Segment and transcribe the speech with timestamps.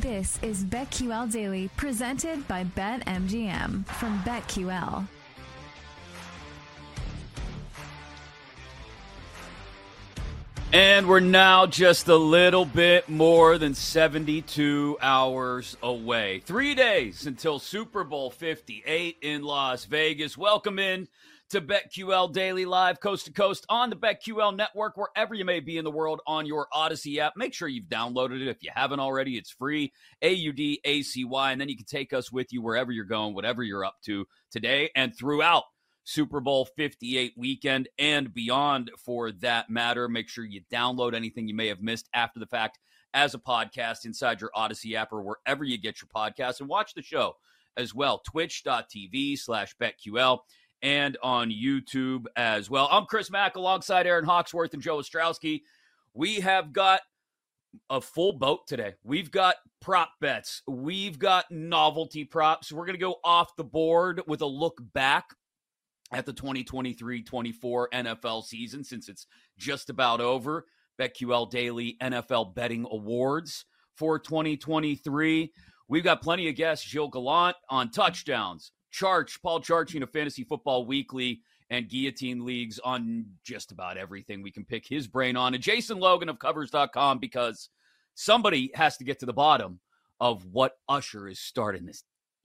[0.00, 5.06] This is BetQL Daily, presented by BetMGM from BetQL.
[10.72, 16.40] And we're now just a little bit more than 72 hours away.
[16.46, 20.38] Three days until Super Bowl 58 in Las Vegas.
[20.38, 21.06] Welcome in
[21.52, 25.76] to BetQL Daily Live, coast to coast on the BetQL network, wherever you may be
[25.76, 27.34] in the world on your Audacy app.
[27.36, 28.48] Make sure you've downloaded it.
[28.48, 29.92] If you haven't already, it's free.
[30.22, 31.52] A U D A C Y.
[31.52, 34.26] And then you can take us with you wherever you're going, whatever you're up to
[34.50, 35.64] today and throughout
[36.04, 40.08] Super Bowl 58 weekend and beyond for that matter.
[40.08, 42.78] Make sure you download anything you may have missed after the fact
[43.12, 46.94] as a podcast inside your Audacy app or wherever you get your podcasts and watch
[46.94, 47.34] the show
[47.76, 48.22] as well.
[48.26, 50.38] Twitch.tv slash BetQL
[50.82, 52.88] and on YouTube as well.
[52.90, 55.62] I'm Chris Mack alongside Erin Hawksworth and Joe Ostrowski.
[56.14, 57.00] We have got
[57.88, 58.94] a full boat today.
[59.02, 62.72] We've got prop bets, we've got novelty props.
[62.72, 65.26] We're going to go off the board with a look back
[66.12, 69.26] at the 2023 24 NFL season since it's
[69.58, 70.66] just about over.
[71.00, 73.64] BetQL Daily NFL Betting Awards
[73.96, 75.52] for 2023.
[75.88, 76.86] We've got plenty of guests.
[76.88, 83.24] Gilles Gallant on touchdowns, Charch, Paul Charchian of Fantasy Football Weekly and Guillotine Leagues on
[83.44, 85.54] just about everything we can pick his brain on.
[85.54, 87.70] And Jason Logan of Covers.com because
[88.14, 89.80] somebody has to get to the bottom
[90.20, 92.04] of what Usher is starting this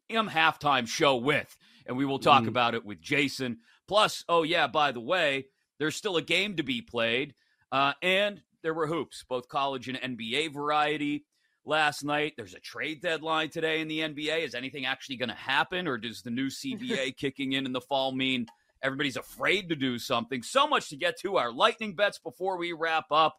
[0.09, 1.55] damn halftime show with.
[1.85, 2.47] And we will talk mm.
[2.47, 3.59] about it with Jason.
[3.87, 5.47] Plus, oh, yeah, by the way,
[5.79, 7.35] there's still a game to be played.
[7.71, 11.25] Uh, and there were hoops, both college and NBA variety
[11.67, 12.33] last night.
[12.37, 14.43] There's a trade deadline today in the NBA.
[14.43, 17.81] Is anything actually going to happen, or does the new CBA kicking in in the
[17.81, 18.47] fall mean
[18.81, 20.41] everybody's afraid to do something?
[20.41, 23.35] So much to get to our lightning bets before we wrap up.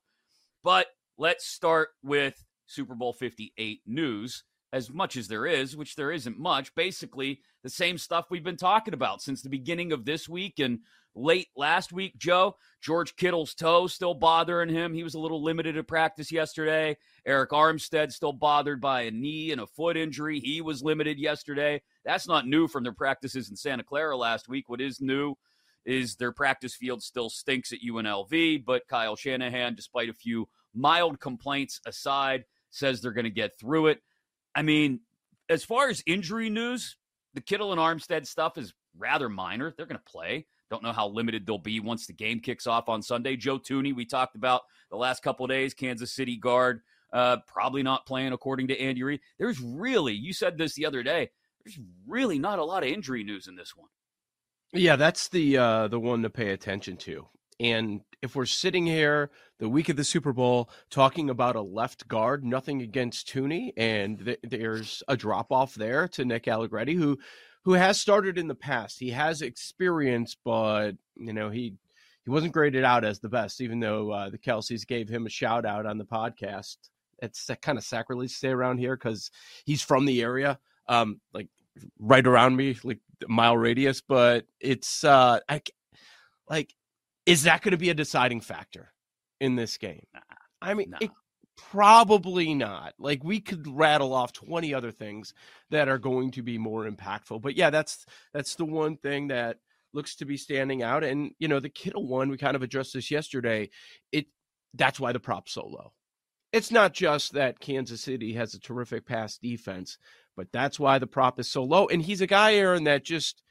[0.63, 0.87] But
[1.17, 6.39] let's start with Super Bowl 58 news as much as there is, which there isn't
[6.39, 6.75] much.
[6.75, 10.81] Basically, the same stuff we've been talking about since the beginning of this week and
[11.15, 12.57] late last week, Joe.
[12.81, 14.95] George Kittle's toe still bothering him.
[14.95, 16.97] He was a little limited to practice yesterday.
[17.27, 20.39] Arik Armstead still bothered by a knee and a foot injury.
[20.41, 21.83] He was limited yesterday.
[22.05, 24.69] That's not new from their practices in Santa Clara last week.
[24.69, 25.35] What is new
[25.85, 31.19] is their practice field still stinks at UNLV, but Kyle Shanahan, despite a few mild
[31.19, 34.03] complaints aside, says they're going to get through it.
[34.55, 35.01] I mean,
[35.49, 36.97] as far as injury news,
[37.35, 39.75] the Kittle and Armstead stuff is rather minor.
[39.77, 40.47] They're going to play.
[40.71, 43.37] Don't know how limited they'll be once the game kicks off on Sunday.
[43.37, 46.81] Joe Thuney, we talked about the last couple days, Kansas City guard,
[47.13, 49.21] uh, probably not playing according to Andy Reid.
[49.39, 51.31] There's really, you said this the other day,
[51.65, 53.89] there's really not a lot of injury news in this one.
[54.73, 57.27] Yeah, that's the uh, the one to pay attention to.
[57.59, 62.09] And if we're sitting here the week of the Super Bowl talking about a left
[62.09, 67.19] guard, nothing against Thuney, and th- there's a drop off there to Nick Allegretti, who
[67.65, 68.99] who has started in the past.
[68.99, 71.75] He has experience, but you know he
[72.25, 75.31] he wasn't graded out as the best, even though uh, the Kelces gave him a
[75.31, 76.77] shout out on the podcast.
[77.21, 79.31] It's kind of sacrilege to say around here because
[79.65, 81.49] he's from the area, um, like
[81.99, 84.01] right around me, like mile radius.
[84.01, 85.63] But it's uh, I,
[86.49, 86.75] like,
[87.29, 88.93] is that going to be a deciding factor
[89.41, 90.07] in this game?
[90.61, 91.11] I mean, it
[91.59, 92.95] Probably not.
[93.01, 95.35] Like we could rattle off 20 other things
[95.71, 97.43] that are going to be more impactful.
[97.43, 99.57] But yeah, that's that's the one thing that
[99.93, 101.03] looks to be standing out.
[101.03, 103.71] And you know, the Kittle one, we kind of addressed this yesterday.
[104.13, 104.27] It
[104.73, 105.93] that's why the prop's so low.
[106.53, 109.99] It's not just that Kansas City has a terrific pass defense,
[110.37, 111.89] but that's why the prop is so low.
[111.89, 113.43] And he's a guy, Erin, that just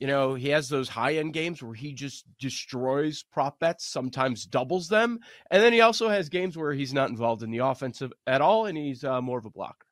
[0.00, 4.46] you know, he has those high end games where he just destroys prop bets, sometimes
[4.46, 5.20] doubles them.
[5.50, 8.64] And then he also has games where he's not involved in the offensive at all
[8.64, 9.86] and he's uh, more of a blocker.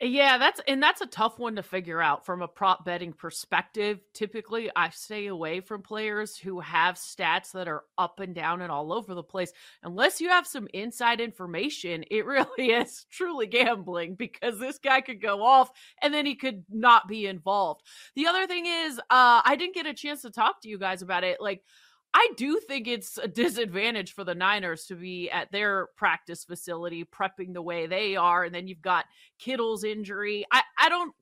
[0.00, 3.98] Yeah, that's and that's a tough one to figure out from a prop betting perspective.
[4.14, 8.70] Typically, I stay away from players who have stats that are up and down and
[8.70, 9.50] all over the place.
[9.82, 15.20] Unless you have some inside information, it really is truly gambling because this guy could
[15.20, 17.82] go off and then he could not be involved.
[18.14, 21.02] The other thing is, uh, I didn't get a chance to talk to you guys
[21.02, 21.40] about it.
[21.40, 21.64] Like,
[22.14, 27.04] I do think it's a disadvantage for the Niners to be at their practice facility
[27.04, 29.04] prepping the way they are, and then you've got
[29.38, 30.44] Kittle's injury.
[30.52, 31.14] I I don't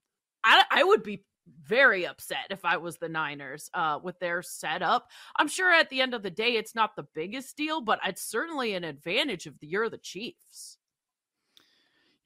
[0.44, 1.24] I I would be
[1.62, 5.08] very upset if I was the Niners uh, with their setup.
[5.36, 8.22] I'm sure at the end of the day, it's not the biggest deal, but it's
[8.22, 10.78] certainly an advantage if you're the Chiefs.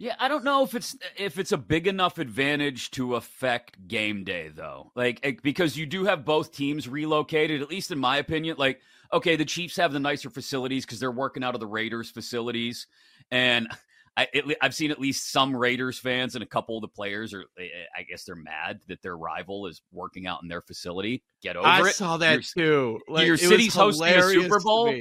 [0.00, 4.24] Yeah, I don't know if it's if it's a big enough advantage to affect game
[4.24, 4.92] day though.
[4.96, 8.56] Like eh, because you do have both teams relocated, at least in my opinion.
[8.58, 8.80] Like
[9.12, 12.86] okay, the Chiefs have the nicer facilities because they're working out of the Raiders facilities,
[13.30, 13.68] and
[14.16, 14.26] I,
[14.62, 17.44] have seen at least some Raiders fans and a couple of the players are.
[17.58, 21.22] Eh, eh, I guess they're mad that their rival is working out in their facility.
[21.42, 21.84] Get over I it.
[21.84, 23.00] I saw that your, too.
[23.06, 24.94] Like, your city's hosting a Super Bowl.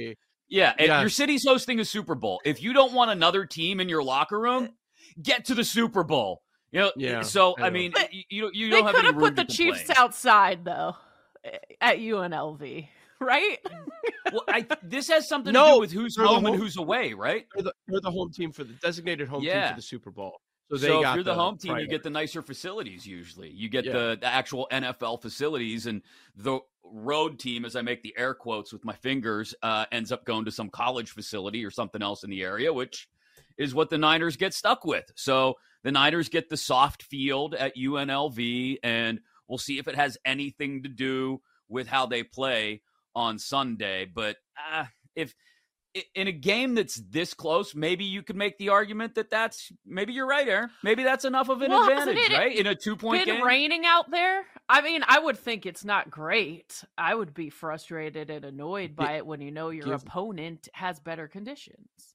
[0.50, 1.00] Yeah, yes.
[1.00, 2.40] your city's hosting a Super Bowl.
[2.44, 4.68] If you don't want another team in your locker room,
[5.20, 6.42] get to the Super Bowl.
[6.72, 7.22] You know, yeah.
[7.22, 9.74] So I, I mean, but you you don't have any room put the complain.
[9.74, 10.96] Chiefs outside though
[11.80, 12.88] at UNLV,
[13.20, 13.58] right?
[14.32, 17.12] well, I, this has something no, to do with who's home, home, and who's away,
[17.12, 17.46] right?
[17.54, 19.62] They're the, they're the home team for the designated home yeah.
[19.62, 20.40] team for the Super Bowl.
[20.70, 23.04] So, so if you're the, the home team, you get the nicer facilities.
[23.04, 23.92] Usually, you get yeah.
[23.92, 26.00] the, the actual NFL facilities, and
[26.36, 30.24] the road team, as I make the air quotes with my fingers, uh, ends up
[30.24, 33.08] going to some college facility or something else in the area, which
[33.60, 35.04] is what the Niners get stuck with.
[35.14, 35.54] So
[35.84, 40.82] the Niners get the soft field at UNLV, and we'll see if it has anything
[40.84, 42.80] to do with how they play
[43.14, 44.06] on Sunday.
[44.06, 44.36] But
[44.72, 45.34] uh, if
[46.14, 50.14] in a game that's this close, maybe you could make the argument that that's maybe
[50.14, 50.70] you're right, Erin.
[50.82, 52.56] Maybe that's enough of an well, advantage, it, right?
[52.56, 54.44] In a two point game, raining out there.
[54.70, 56.82] I mean, I would think it's not great.
[56.96, 60.98] I would be frustrated and annoyed by it, when you know your give, opponent has
[60.98, 62.09] better conditions.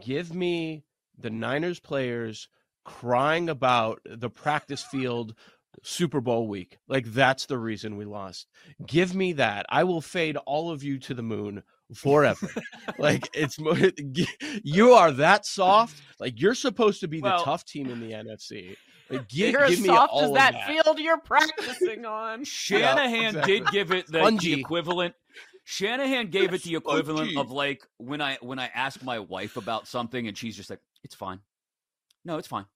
[0.00, 0.84] Give me
[1.18, 2.48] the Niners players
[2.84, 5.34] crying about the practice field
[5.82, 6.78] Super Bowl week.
[6.88, 8.46] Like that's the reason we lost.
[8.86, 9.66] Give me that.
[9.68, 11.62] I will fade all of you to the moon
[11.94, 12.48] forever.
[12.98, 13.58] like it's
[14.62, 16.00] you are that soft.
[16.18, 18.76] Like you're supposed to be well, the tough team in the NFC.
[19.10, 22.44] Like, give, you're give soft as that, that, field you're practicing on.
[22.44, 23.60] Shanahan yeah, exactly.
[23.60, 25.14] did give it the, the equivalent
[25.68, 29.88] Shanahan gave it the equivalent of like when I when I ask my wife about
[29.88, 31.40] something and she's just like, "It's fine."
[32.24, 32.66] No, it's fine.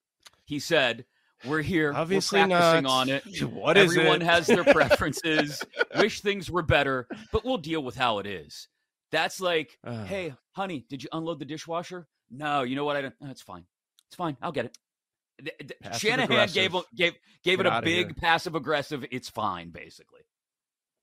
[0.45, 1.05] He said,
[1.47, 1.93] "We're here.
[1.95, 2.91] Obviously we're practicing not.
[2.91, 3.43] on it.
[3.53, 4.25] What Everyone it?
[4.25, 5.63] has their preferences.
[5.97, 8.67] Wish things were better, but we'll deal with how it is."
[9.13, 10.05] That's like, uh.
[10.05, 12.97] "Hey, honey, did you unload the dishwasher?" No, you know what?
[12.97, 13.15] I don't.
[13.21, 13.67] No, it's fine.
[14.09, 14.37] It's fine.
[14.43, 15.79] I'll get it.
[15.97, 17.15] Shanahan gave gave
[17.45, 19.05] gave Get it a big passive aggressive.
[19.13, 20.23] It's fine, basically.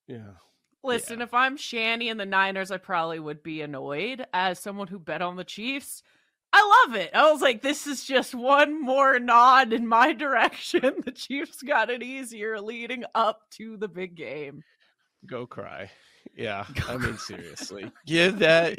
[0.06, 0.34] Yeah.
[0.84, 1.26] Listen, yeah.
[1.26, 5.22] if I'm Shanny and the Niners, I probably would be annoyed as someone who bet
[5.22, 6.04] on the Chiefs.
[6.54, 7.12] I love it.
[7.14, 10.94] I was like, this is just one more nod in my direction.
[11.04, 14.64] The Chiefs got it easier leading up to the big game.
[15.26, 15.92] Go cry.
[16.38, 18.78] Yeah, I mean seriously, give that.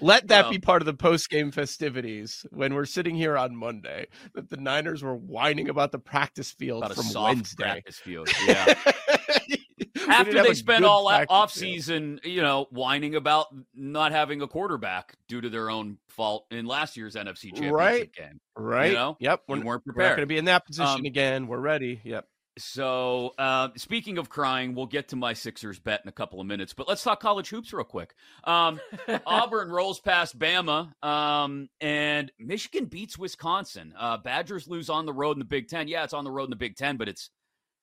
[0.00, 4.06] Let that be part of the post game festivities when we're sitting here on Monday.
[4.34, 7.64] That the Niners were whining about the practice field from Wednesday.
[7.64, 8.74] Practice field, yeah.
[10.08, 15.40] After they spent all off season, you know, whining about not having a quarterback due
[15.40, 18.12] to their own fault in last year's NFC Championship right.
[18.12, 18.40] game.
[18.56, 18.88] Right.
[18.88, 19.16] You know?
[19.20, 19.42] Yep.
[19.48, 19.96] We weren't prepared.
[19.96, 21.46] We're not going to be in that position um, again.
[21.46, 22.00] We're ready.
[22.04, 22.26] Yep.
[22.56, 26.46] So, uh, speaking of crying, we'll get to my Sixers bet in a couple of
[26.46, 28.14] minutes, but let's talk college hoops real quick.
[28.44, 28.80] Um,
[29.26, 33.92] Auburn rolls past Bama, um, and Michigan beats Wisconsin.
[33.98, 35.88] Uh, Badgers lose on the road in the Big Ten.
[35.88, 37.30] Yeah, it's on the road in the Big Ten, but it's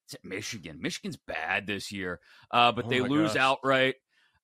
[0.05, 0.79] it's at Michigan.
[0.81, 3.41] Michigan's bad this year, uh, but oh they lose gosh.
[3.41, 3.95] outright.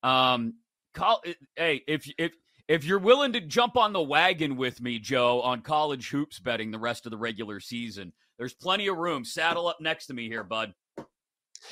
[0.03, 0.55] Um,
[0.93, 1.21] call,
[1.55, 2.33] hey, if if
[2.67, 6.71] if you're willing to jump on the wagon with me, Joe, on college hoops betting
[6.71, 9.25] the rest of the regular season, there's plenty of room.
[9.25, 10.73] Saddle up next to me here, bud.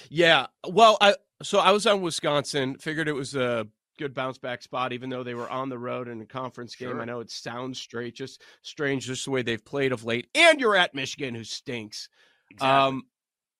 [0.10, 0.48] Yeah.
[0.68, 2.78] Well, I so I was on Wisconsin.
[2.78, 3.68] Figured it was a
[3.98, 6.90] good bounce back spot, even though they were on the road in a conference game.
[6.90, 7.02] Sure.
[7.02, 10.28] I know it sounds straight, just strange, just the way they've played of late.
[10.36, 12.10] And you're at Michigan, who stinks.
[12.52, 12.70] Exactly.
[12.70, 13.04] Um,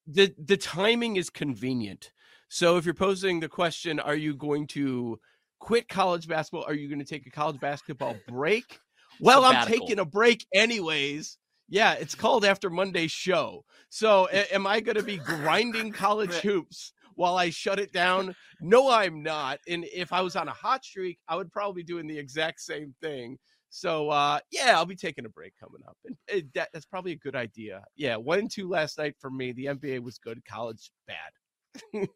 [0.08, 2.12] the the timing is convenient.
[2.50, 5.20] So if you're posing the question, are you going to
[5.60, 6.66] quit college basketball?
[6.66, 8.80] Are you going to take a college basketball break?
[9.22, 11.38] Well, I'm taking a break anyways.
[11.68, 13.66] Yeah, it's called after Monday's show.
[13.90, 18.36] So a- am I going to be grinding college hoops while I shut it down?
[18.62, 19.60] No, I'm not.
[19.68, 22.62] And if I was on a hot streak, I would probably be doing the exact
[22.62, 23.38] same thing.
[23.70, 27.12] So uh, yeah, I'll be taking a break coming up, and it, that, that's probably
[27.12, 27.84] a good idea.
[27.98, 29.52] Yeah, one and two last night for me.
[29.52, 32.08] The NBA was good, college bad.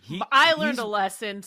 [0.00, 1.42] He, I learned a lesson.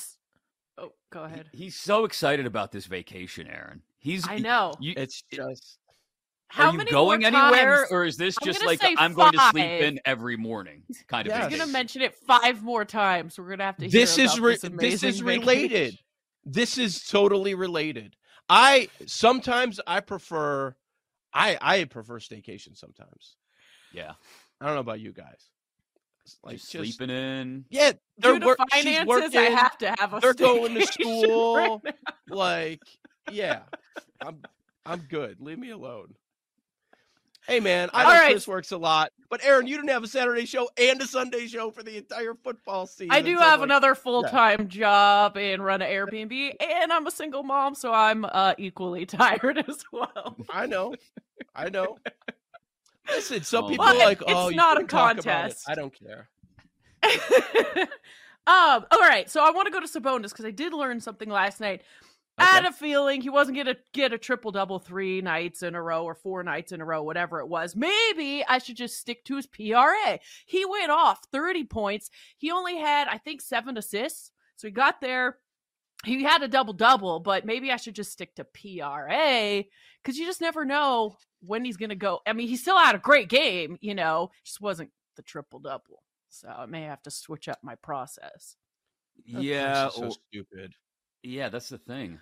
[0.77, 1.47] Oh, go ahead.
[1.51, 3.81] He's so excited about this vacation, Erin.
[3.97, 4.73] He's I know.
[4.79, 5.77] You, It's just
[6.51, 8.93] How are you many going more anywhere, times- or is this I'm just like say
[8.98, 11.34] I'm going to sleep in every morning kind of?
[11.34, 11.46] Yes.
[11.46, 13.39] I'm gonna mention it five more times.
[13.39, 13.88] We're gonna have to.
[13.88, 15.72] this hear is re- this, this is related.
[15.72, 15.98] vacation.
[16.46, 18.15] This is totally related.
[18.50, 20.75] I sometimes I prefer
[21.34, 23.38] I I prefer staycation sometimes.
[23.93, 24.12] Yeah,
[24.60, 25.50] I don't know about you guys.
[26.25, 27.65] It's Like just sleeping in.
[27.70, 29.38] Yeah, they're Due to wor- she's finances, working.
[29.39, 30.20] I have to have a.
[30.20, 31.55] they're going to school.
[31.84, 31.96] right
[32.29, 32.81] like,
[33.31, 33.62] yeah,
[34.22, 34.41] I'm
[34.86, 35.38] I'm good.
[35.39, 36.13] Leave me alone.
[37.48, 38.31] Hey man, I know All right.
[38.31, 41.48] Chris works a lot, but Erin, you didn't have a Saturday show and a Sunday
[41.48, 43.12] show for the entire football season.
[43.12, 47.07] I do so, have like, another full time job and run an Airbnb, and I'm
[47.07, 50.38] a single mom, so I'm uh, equally tired as well.
[50.51, 50.93] I know,
[51.55, 51.98] I know.
[53.10, 55.19] Listen, some Oh, people But are like, it's "Oh, you not a shouldn't talk about
[55.19, 55.65] it." contest.
[55.67, 56.29] I don't care.
[58.48, 58.86] um.
[58.91, 59.29] All right.
[59.29, 61.81] So I want to go to Sabonis because I did learn something last night.
[62.38, 65.75] I had a feeling he wasn't going to get a triple double three nights in
[65.75, 67.75] a row or four nights in a row, whatever it was.
[67.75, 70.19] Maybe I should just stick to his PRA.
[70.45, 72.09] He went off 30 points.
[72.38, 74.31] He only had, I think, seven assists.
[74.55, 75.38] So he got there.
[76.03, 79.63] He had a double double, but maybe I should just stick to PRA
[80.03, 82.21] because you just never know when he's going to go.
[82.25, 86.01] I mean, he still had a great game, you know, just wasn't the triple double.
[86.29, 88.55] So I may have to switch up my process.
[89.25, 90.73] Yeah, This so or- stupid.
[91.23, 92.19] Yeah, that's the thing.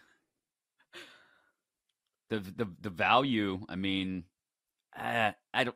[2.29, 3.59] The the the value.
[3.67, 4.23] I mean,
[4.97, 5.75] uh, I don't.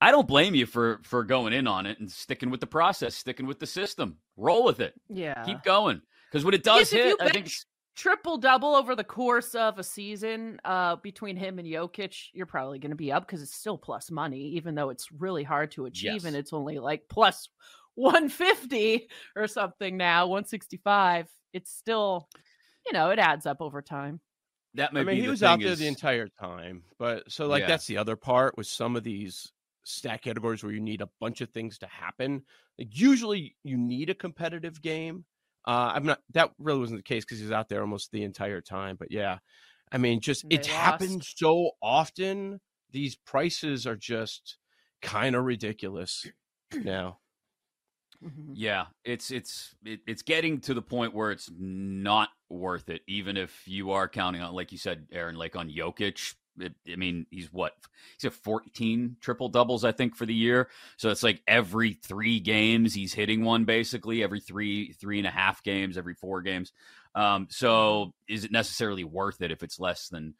[0.00, 3.14] I don't blame you for for going in on it and sticking with the process,
[3.14, 4.18] sticking with the system.
[4.36, 4.94] Roll with it.
[5.08, 5.42] Yeah.
[5.44, 7.50] Keep going because when it does hit, I think
[7.94, 12.78] triple double over the course of a season uh, between him and Jokic, you're probably
[12.78, 15.86] going to be up because it's still plus money, even though it's really hard to
[15.86, 16.24] achieve Yes.
[16.24, 17.48] and it's only like plus
[17.94, 21.26] 150 or something now, 165.
[21.54, 22.28] It's still,
[22.86, 24.20] you know, it adds up over time.
[24.74, 26.28] that may be, I mean, be he the was out thing there is- the entire
[26.28, 27.68] time, but so like Yeah.
[27.68, 29.50] that's the other part with some of these
[29.84, 32.42] stat categories where you need a bunch of things to happen.
[32.78, 35.24] Like usually you need a competitive game.
[35.66, 36.20] Uh, I'm not.
[36.34, 38.96] That really wasn't the case because he was out there almost the entire time.
[38.96, 39.38] But yeah,
[39.90, 42.60] I mean, just They it's happened so often.
[42.90, 44.58] These prices are just
[45.02, 46.26] kind of ridiculous
[46.74, 47.18] now.
[48.24, 48.52] Mhm.
[48.54, 53.36] Yeah, it's it's it, it's getting to the point where it's not worth it, even
[53.36, 56.34] if you are counting on, like you said, Erin, like on Jokic.
[56.58, 57.74] It, I mean, he's what
[58.16, 60.70] he's at fourteen triple doubles, I think, for the year.
[60.96, 65.30] So it's like every three games he's hitting one, basically every three three and a
[65.30, 66.72] half games, every four games.
[67.14, 70.34] Um, so is it necessarily worth it if it's less than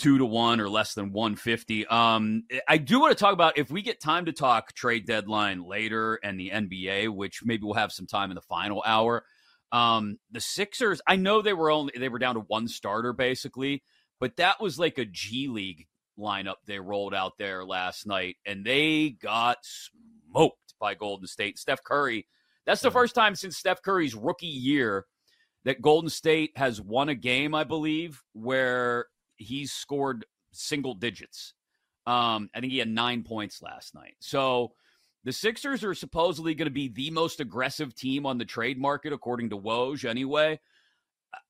[0.00, 1.86] two to one or less than 150.
[1.86, 5.62] Um, I do want to talk about if we get time to talk trade deadline
[5.62, 9.24] later and the NBA, which maybe we'll have some time in the final hour.
[9.72, 13.82] Um, the Sixers, I know they were only they were down to one starter basically,
[14.18, 15.86] but that was like a G League
[16.18, 21.58] lineup they rolled out there last night, and they got smoked by Golden State.
[21.58, 22.26] Steph Curry.
[22.66, 25.06] That's the first time since Steph Curry's rookie year
[25.64, 29.06] that Golden State has won a game, I believe, where
[29.40, 31.54] he's scored single digits.
[32.06, 34.14] Um, I think he had nine points last night.
[34.20, 34.72] So
[35.24, 39.12] the Sixers are supposedly going to be the most aggressive team on the trade market,
[39.12, 40.60] according to Woj, anyway.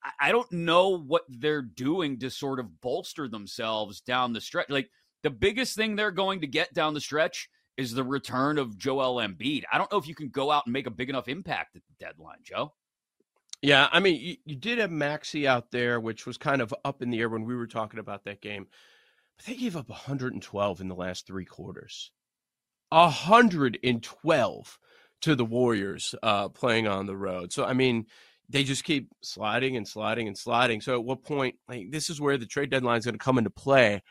[0.04, 4.68] I, I don't know what they're doing to sort of bolster themselves down the stretch.
[4.68, 4.90] Like
[5.22, 9.16] the biggest thing they're going to get down the stretch is the return of Joel
[9.16, 9.62] Embiid.
[9.72, 11.82] I don't know if you can go out and make a big enough impact at
[11.86, 12.72] the deadline, Joe.
[13.62, 17.02] Yeah, I mean, you, you did have Maxey out there, which was kind of up
[17.02, 18.66] in the air when we were talking about that game.
[19.36, 22.10] But they gave up 112 in the last three quarters.
[22.88, 24.78] 112
[25.22, 27.52] to the Warriors uh, playing on the road.
[27.52, 28.06] So, I mean,
[28.48, 30.80] they just keep sliding and sliding and sliding.
[30.80, 33.38] So, at what point, like, this is where the trade deadline is going to come
[33.38, 34.02] into play.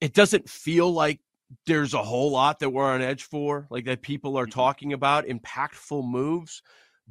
[0.00, 1.20] It doesn't feel like
[1.66, 5.26] there's a whole lot that we're on edge for, like that people are talking about
[5.26, 6.62] impactful moves,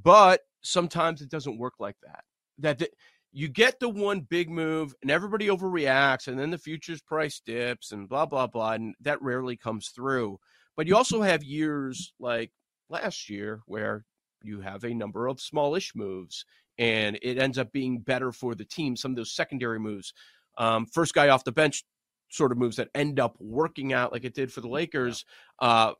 [0.01, 2.23] but sometimes it doesn't work like that.
[2.59, 2.89] That the,
[3.31, 7.91] you get the one big move and everybody overreacts, and then the futures price dips
[7.91, 10.39] and blah blah blah, and that rarely comes through.
[10.75, 12.51] But you also have years like
[12.89, 14.05] last year where
[14.43, 16.45] you have a number of smallish moves,
[16.77, 18.95] and it ends up being better for the team.
[18.95, 20.13] Some of those secondary moves,
[20.57, 21.83] um, first guy off the bench
[22.29, 25.23] sort of moves that end up working out like it did for the Lakers,
[25.59, 25.93] uh,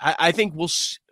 [0.00, 0.70] I, I think we'll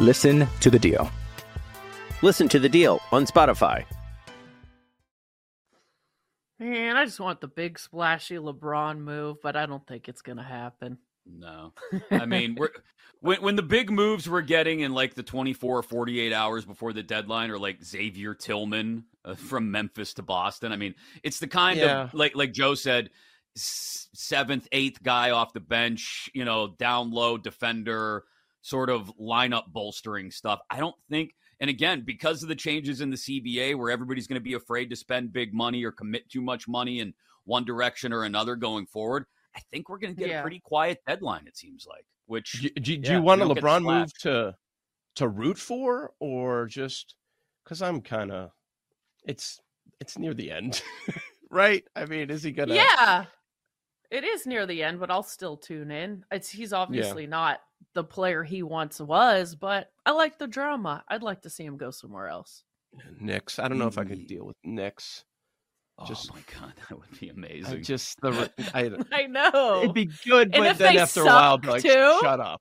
[0.00, 1.10] Listen to The Deal.
[2.22, 3.84] Listen to the deal on Spotify.
[6.60, 10.44] Man, I just want the big splashy LeBron move, but I don't think it's gonna
[10.44, 10.98] happen.
[11.26, 11.72] No.
[12.12, 12.68] I mean, we're
[13.18, 16.92] when when the big moves we're getting in like the 24 or 48 hours before
[16.92, 20.70] the deadline are like Xavier Tillman uh, from Memphis to Boston.
[20.70, 20.94] I mean,
[21.24, 22.02] it's the kind Yeah.
[22.04, 23.10] of like like Joe said
[23.56, 28.22] s- seventh, eighth guy off the bench, you know, down low defender
[28.62, 30.60] sort of lineup bolstering stuff.
[30.70, 34.40] I don't think and again, because of the changes in the CBA where everybody's going
[34.40, 37.14] to be afraid to spend big money or commit too much money in
[37.44, 40.40] one direction or another going forward, I think we're going to get Yeah.
[40.40, 41.46] a pretty quiet deadline.
[41.46, 42.04] It seems like.
[42.26, 44.56] Which Do, do, do yeah, you want a we don't get LeBron move to
[45.16, 47.14] to root for, or just
[47.62, 48.50] because I'm kind of
[49.24, 49.60] it's
[50.00, 50.82] it's near the end,
[51.50, 51.84] right?
[51.94, 52.74] I mean, is he gonna?
[52.74, 53.26] Yeah.
[54.12, 56.22] It is near the end, but I'll still tune in.
[56.30, 57.60] It's he's obviously not
[57.94, 61.02] the player he once was, but I like the drama.
[61.08, 62.62] I'd like to see him go somewhere else.
[63.18, 63.58] Knicks.
[63.58, 65.24] I don't know if I could deal with Knicks.
[65.98, 67.82] oh just- my god, that would be I amazing.
[67.82, 69.80] just the I, I know.
[69.82, 72.18] it'd be good, but then they after a while, I'd be like, too?
[72.20, 72.60] shut up.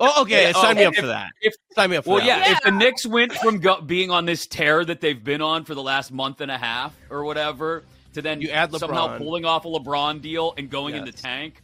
[0.00, 0.48] Oh, okay.
[0.48, 1.30] Yeah, sign oh, me up if- for that.
[1.42, 2.26] if- sign me up for well, that.
[2.26, 2.52] yeah, one.
[2.54, 5.76] if the Knicks went from go- being on this tear that they've been on for
[5.76, 7.84] the last month and a half or whatever
[8.18, 11.62] to then You add somehow pulling off a LeBron deal and going in the tank,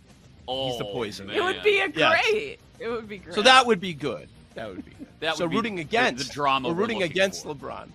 [0.48, 1.26] oh, He's the oh, poison.
[1.26, 1.36] Man.
[1.36, 2.22] it would be a Yes.
[2.26, 2.58] great.
[2.78, 3.34] It would be great.
[3.34, 4.28] So that would be good.
[4.54, 5.06] That would be good.
[5.20, 7.54] That so would be rooting against the drama We're we're rooting against for.
[7.54, 7.88] LeBron.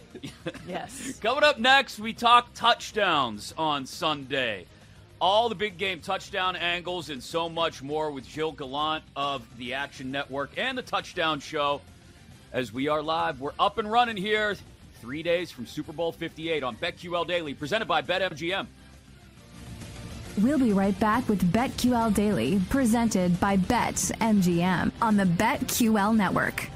[0.68, 1.18] yes.
[1.20, 4.66] Coming up next, we talk touchdowns on Sunday.
[5.20, 9.74] All the big game touchdown angles and so much more with Jill Gallant of the
[9.74, 11.80] Action Network and the Touchdown Show.
[12.52, 14.56] As we are live, we're up and running here.
[15.02, 18.68] Three days from Super Bowl 58 on BetQL Daily, presented by BetMGM.
[20.38, 26.68] We'll be right back with BetQL Daily, presented by BetMGM on the BetQL network.